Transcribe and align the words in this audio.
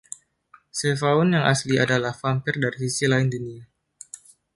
Shevaun 0.77 1.29
yang 1.37 1.45
asli 1.53 1.75
adalah 1.85 2.09
vampir 2.21 2.55
dari 2.63 2.77
sisi 2.89 3.05
lain 3.11 3.27
dunia. 3.33 3.63